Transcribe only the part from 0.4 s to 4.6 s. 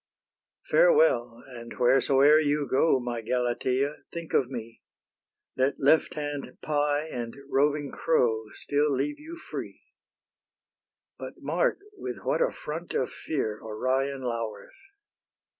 Farewell! and wheresoe'er you go, My Galatea, think of